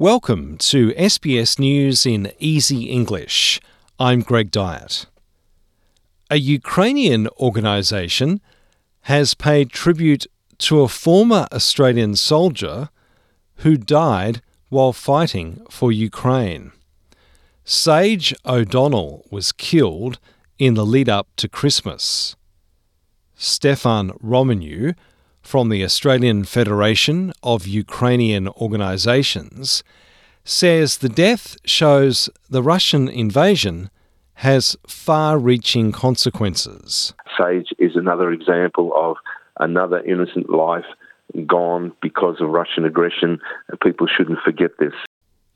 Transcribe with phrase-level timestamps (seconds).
[0.00, 3.60] Welcome to SBS News in Easy English.
[3.98, 5.06] I'm Greg Dyett.
[6.30, 8.40] A Ukrainian organisation
[9.10, 12.90] has paid tribute to a former Australian soldier
[13.62, 16.70] who died while fighting for Ukraine.
[17.64, 20.20] Sage O'Donnell was killed
[20.60, 22.36] in the lead up to Christmas.
[23.34, 24.94] Stefan Romaniw
[25.48, 29.82] from the Australian Federation of Ukrainian Organisations
[30.44, 33.88] says the death shows the Russian invasion
[34.46, 37.14] has far reaching consequences.
[37.38, 39.16] Sage is another example of
[39.58, 40.84] another innocent life
[41.46, 44.92] gone because of Russian aggression, and people shouldn't forget this.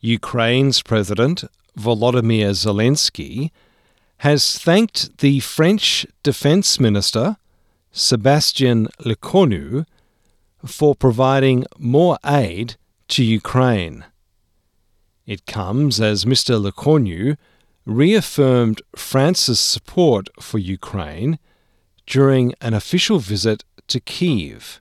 [0.01, 1.45] Ukraine's President
[1.79, 3.51] Volodymyr Zelensky
[4.19, 7.37] has thanked the French Defence Minister
[7.93, 9.85] Sebastien Lecornu
[10.65, 12.77] for providing more aid
[13.09, 14.05] to Ukraine.
[15.27, 16.61] It comes as Mr.
[16.61, 17.37] Lecornu
[17.85, 21.39] reaffirmed France's support for Ukraine
[22.07, 24.81] during an official visit to Kiev.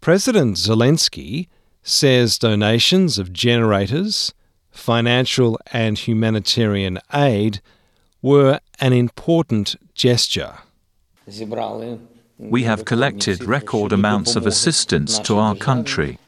[0.00, 1.48] President Zelensky
[1.82, 4.32] says donations of generators,
[4.70, 7.60] financial and humanitarian aid
[8.22, 10.58] were an important gesture.
[12.38, 16.18] We have collected record amounts of assistance to our country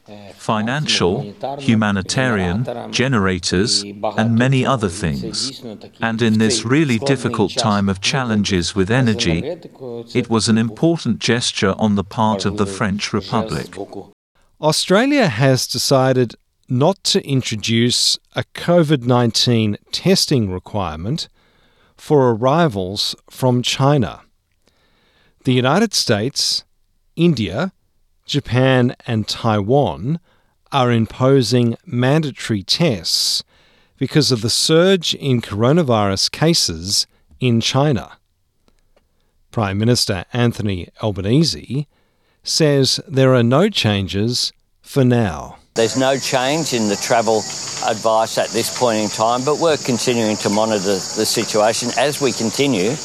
[0.47, 3.83] financial, humanitarian, generators,
[4.17, 5.61] and many other things.
[5.99, 9.39] And in this really difficult time of challenges with energy,
[10.15, 13.75] it was an important gesture on the part of the French Republic.
[14.61, 16.35] Australia has decided
[16.69, 21.27] not to introduce a COVID 19 testing requirement
[21.97, 24.21] for arrivals from China.
[25.47, 26.65] The United States,
[27.15, 27.71] India,
[28.25, 30.19] Japan, and Taiwan
[30.73, 33.45] are imposing mandatory tests
[33.95, 37.07] because of the surge in coronavirus cases
[37.39, 38.17] in China.
[39.49, 41.87] Prime Minister Anthony Albanese
[42.43, 45.59] says there are no changes for now.
[45.75, 47.37] There's no change in the travel
[47.87, 52.33] advice at this point in time, but we're continuing to monitor the situation as we
[52.33, 52.97] continue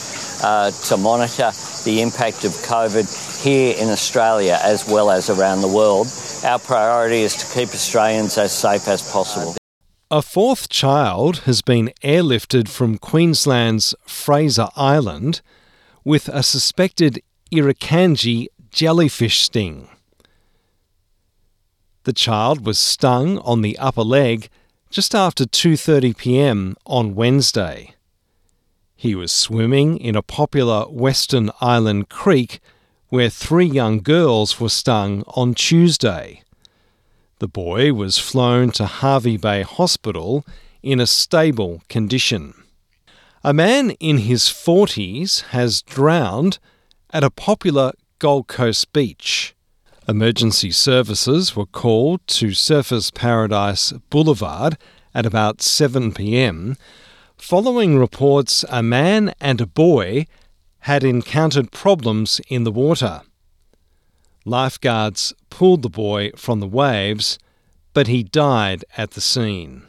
[0.43, 1.51] uh, to monitor
[1.85, 6.07] the impact of COVID here in Australia as well as around the world.
[6.45, 9.57] Our priority is to keep Australians as safe as possible.
[10.11, 15.41] A fourth child has been airlifted from Queensland's Fraser Island
[16.05, 19.89] with a suspected Irukandji jellyfish sting.
[22.05, 24.49] The child was stung on the upper leg
[24.91, 26.77] just after 2:30 p.m.
[26.85, 27.95] on Wednesday.
[29.03, 32.61] He was swimming in a popular Western Island creek
[33.09, 36.45] where three young girls were stung on Tuesday.
[37.41, 40.47] The boy was flown to Hervey Bay Hospital
[40.85, 42.55] in a stable condition.
[43.43, 46.61] A man in his 40s has drowned
[47.11, 49.57] at a popular Gold Coast beach.
[50.07, 54.79] Emergency services were called to Surfers Paradise Boulevard
[55.13, 56.77] at about 7 pm
[57.43, 60.25] following reports a man and a boy
[60.79, 63.21] had encountered problems in the water.
[64.45, 67.41] Lifeguards pulled the boy from the waves,
[67.95, 69.83] but he died at the scene.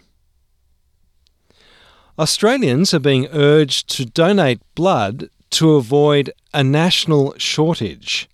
[2.18, 8.28] Australians are being urged to donate blood to avoid a national shortage.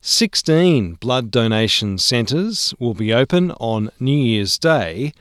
[0.00, 5.12] 16 blood donation centres will be open on New Year's Day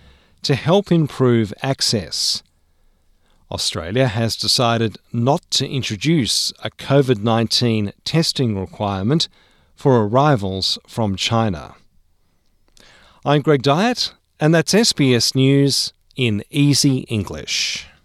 [0.42, 2.43] to help improve access.
[3.52, 9.28] Australia has decided not to introduce a COVID 19 testing requirement
[9.76, 11.76] for arrivals from China.
[13.26, 17.88] I'm Greg Dyett, and that's SBS News in Easy English.